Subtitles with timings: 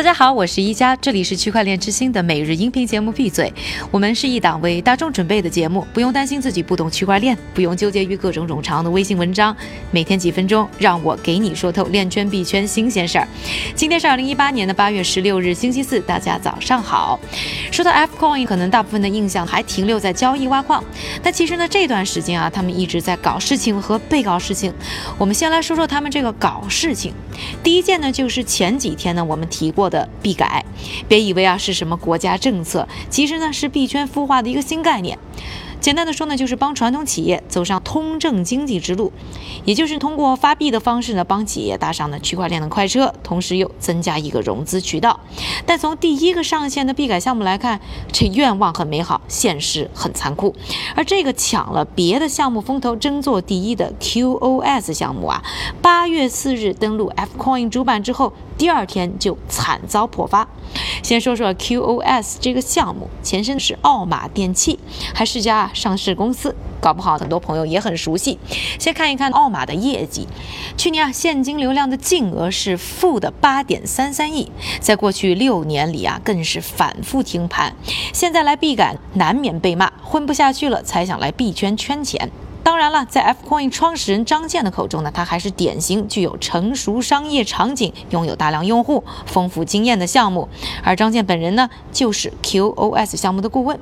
[0.00, 3.12] 大家好，我是一加，这里是区块链之星的每日音频节目。
[3.12, 3.52] 闭嘴，
[3.90, 9.54] 我们是一档为大众准备的节目，不用担心自己不懂区块链，不用纠结于各种冗长的微信文章，
[9.90, 13.28] 每天几分钟，让我给你说透链圈币圈新鲜事儿。
[13.74, 17.20] 今天是二零一八年的八月十六日，星期四，大家早上好。
[17.70, 20.82] 说到 F Coin，可能大部分的印象还停留在交易挖矿，
[21.22, 24.72] 但其实呢，这段时间啊，他们一直在搞事情和被搞事情。
[25.18, 27.12] 我们先来说说他们这个搞事情。
[27.62, 29.89] 第一件呢，就是前几天呢，我们提过。
[29.90, 30.64] 的币改，
[31.06, 35.18] 别以为啊是什么国家政策，其实呢是币圈孵化的一个新概念。
[35.80, 39.10] 简单的说呢，就是帮传统企业走上通证经济之路，
[39.64, 45.18] 也就是通过发币的方式呢，帮企业搭上了区块链的快车，同时又增加一个融资渠道。
[45.64, 47.80] 但从第一个上线的币改项目来看，
[48.12, 50.54] 这愿望很美好，现实很残酷。
[50.94, 55.42] 而这个抢了别的项目风头、争做第一的 QoS 项目啊，
[55.80, 60.46] 八月四日登陆 Fcoin 主板之后，第二天就惨遭破发。
[61.02, 64.78] 先说说 QoS 这个项目，前身是奥马电器，
[65.14, 68.38] 还是家上市公司，搞不好很多朋友也很熟悉。
[68.78, 70.26] 先看一看奥马的业绩，
[70.76, 77.74] 去年啊现金流量的净额是负的八点三三亿，在过去六年里啊更是反复停盘，
[78.12, 82.30] 现在来币改难免被骂，混不下去了才想来币圈圈钱。
[82.62, 90.48] 当然了，在 Fcoin 创始人张健的口中呢，它还是典型具有成熟商业场景、拥有大量用户、丰富经验的项目。
[90.82, 93.78] 而张健本人呢，就是 QoS 项目的顾问。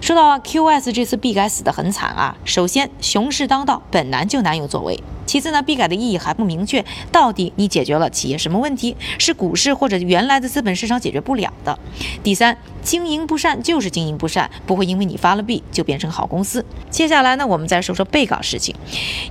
[0.00, 5.02] 说到 QoS 这次币改死得很惨啊，首先熊市当道，本难就难有作为。
[5.26, 8.96] 其次呢，币改的意义还不明确，到底你解决了企业什么问题？
[9.18, 11.78] 是股市或者原来的资本市场解决不了的。
[12.22, 16.64] 第三，经营不善就是经营不善，不会因为你发了币就变成好公司。
[16.90, 18.74] 接下来呢，我们再说说被告事情。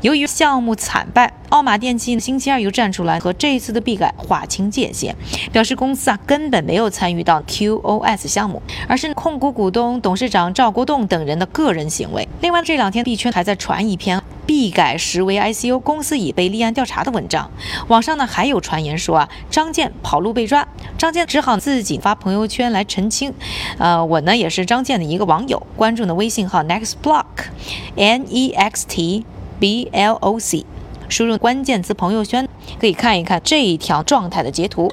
[0.01, 5.15] 由于项目惨败，奥马电器星期二又站出来和这一次的币改划清界限，
[5.51, 12.27] 表示公司啊根本没有参与到 QoS 项目，而是控股股东、董事长赵国栋等人的个人行为。
[12.41, 14.20] 另外，这两天币圈还在传一篇。
[14.45, 17.49] 币改实为 ICO 公司已被立案调查的文章，
[17.87, 23.33] 网上呢还有传言说啊，张健跑路被抓，张健只好自己发朋友圈来澄清。
[23.77, 29.25] 呃，我呢也是张健的一个网友，关注的微信号 nextblock，N E X T
[29.59, 30.65] B L O C，
[31.07, 32.47] 输入关键词朋友圈
[32.79, 34.91] 可以看一看这一条状态的截图。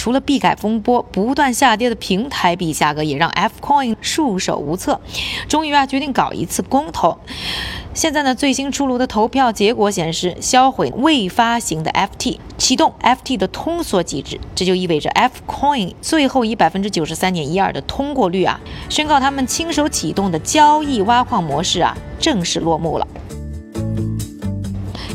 [0.00, 4.98] 除了币改风波不断下跌的平台币价格，也让 Fcoin 束手无策，
[5.46, 7.18] 终于啊决定搞一次公投。
[7.92, 18.58] 现在呢，最新出炉的投票结果显示，销毁未发行的 FT，启动 FT 的通缩机制，这就意味着 Fcoin 最后以百分之九十三点一二的通过率啊，
[18.88, 23.06] 宣告他们亲手启动的交易挖矿模式啊，正式落幕了。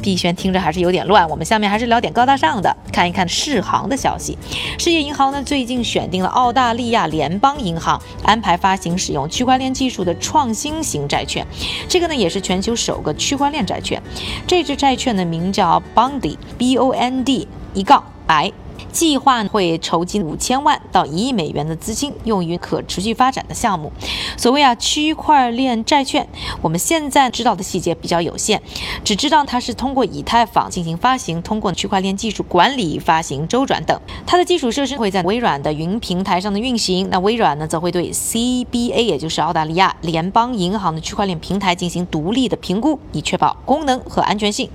[0.05, 4.37] 币圈听着还是有点乱，我们下面还是聊点高大上的，看一看世行的消息。
[4.77, 11.45] 世界银行呢最近选定了澳大利亚联邦银行，安排发行使用区块链技术的创新型债券，
[11.89, 13.99] 这个呢也是全球首个区块链债券。
[14.45, 18.53] 这支债券的名叫 Bondy，B O N D 一杠 I。
[18.91, 23.91] 计划会筹集五千万到一亿美元的资金，用于可持续发展的项目。
[24.37, 26.27] 所谓啊区块链债券，
[26.61, 28.61] 我们现在知道的细节比较有限，
[29.03, 33.99] 只知道它是通过以太坊进行发行，通过区块链技术管理发行周转等。
[34.25, 37.09] 它的基础设施会在微软的云平台上的运行。
[37.09, 44.69] 那微软呢，则会对 CBA，也就是澳大利亚联邦银行的区块链平台进行独立的评估，以确保功能和安全性。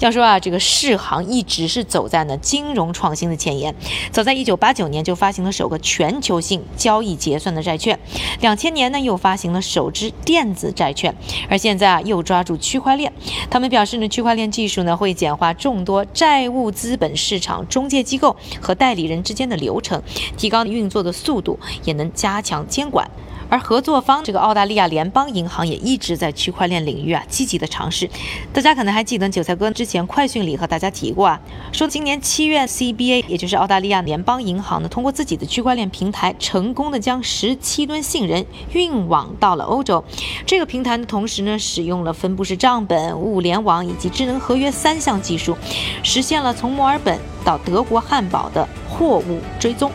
[0.00, 3.60] 要说啊，这个世行一直是走在呢金融创新的前。
[3.60, 3.74] 沿，
[4.10, 7.98] 早在一九八九年就发行了首个全球性交易结算的债券，
[8.40, 11.14] 两千年呢又发行了首支电子债券，
[11.48, 13.12] 而现在啊又抓住区块链。
[13.50, 20.02] 他们表示呢，区块链技术呢会简化众多债务资本市场中介机构和代理人之间的流程，
[20.36, 23.06] 提高运作的速度，也能加强监管。
[23.50, 28.08] 而合作方这个澳大利亚联邦银行也一直在区块链领域啊积极的尝试。
[28.52, 31.40] 大家可能还记得韭菜哥之前快讯里和大家提过啊，
[31.72, 40.02] 说今年七月 CBA 也就是澳大利亚联邦银行呢，通过自己的区块链平台成功的将十七吨杏仁运往到了欧洲。
[40.46, 45.56] 这个平台呢，同时呢使用了分布式账本、物联网以及智能合约三项技术，
[46.04, 49.90] 实现了从墨尔本到德国汉堡的货物追踪。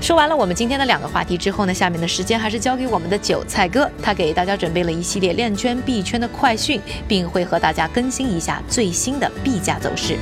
[0.00, 10.16] 说完了我们今天的两个话题之后呢，下面的时间还是交给我们的韭菜哥，他给大家准备了一系列链圈币圈的快讯，并会和大家更新一下最新的币价走势。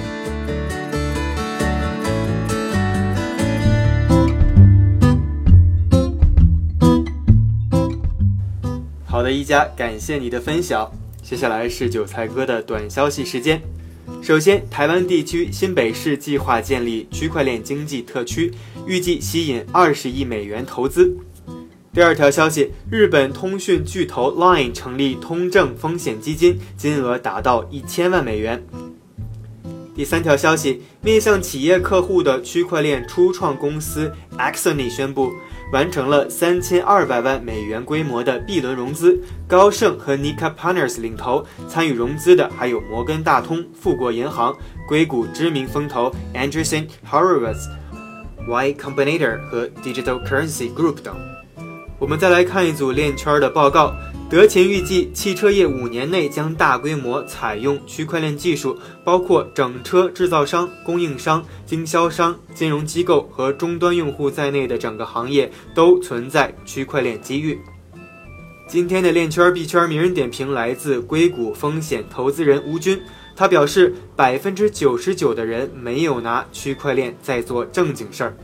[9.04, 10.90] 好的，一加，感谢你的分享。
[11.22, 13.60] 接下来是韭菜哥的短消息时间。
[14.22, 18.52] 首先，台湾地区新北市计划建立区块链经济特区，
[18.86, 21.16] 预计吸引二十亿美元投资。
[21.92, 28.62] 第二条消息，日本通讯巨头 Line 成立通证风险基金，金额达到一千万美元。
[29.94, 35.32] 第三条消息，面向企业客户的区块链初创公司 Axony 宣布
[35.72, 44.56] 完成了三千二百万美元规模的 B 轮融资，高盛和 Nika Partners 领投，参与融资的还有摩根大通、富国银行、
[44.88, 47.68] 硅谷知名风投 Anderson Horowitz、
[48.48, 51.16] Y Combinator 和 Digital Currency Group 等。
[51.98, 53.94] 我们再来看一组链圈的报告。
[54.28, 67.56] 德勤预计，汽车业五年内将大规模采用区块链技术，包括整车制造商、供应商、经销商、金融机构和终端用户在内的整个行业都存在区块链机遇。
[68.68, 73.00] 今天的链圈币圈名人点评来自硅谷风险投资人吴军，
[73.36, 78.36] 他表示，百分之九十九的人没有拿区块链在做正经事儿。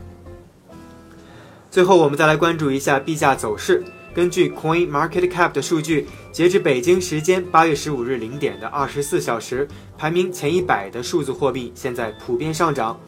[1.69, 3.83] 最后，我们再来关注一下币价走势。
[4.13, 9.67] 根据 Coin Market Cap 的数据，截至北京时间八月十五日零点的二十四小时，
[9.97, 12.99] 排名前一百的数字货币现在普遍上涨，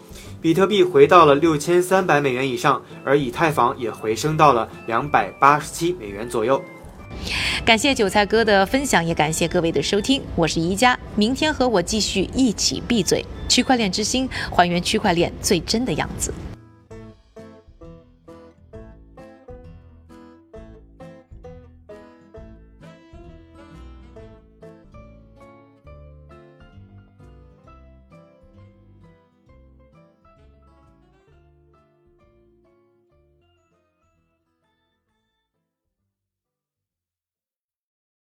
[0.42, 6.60] 比特币回到了六千三百美元以上，而以太坊也回升到了两百八十七美元左右。
[7.64, 16.34] 感谢韭菜哥的分享，也感谢各位的收听，我是宜家，明天和我继续一起闭嘴，区块链之星，还原区块链最真的样子。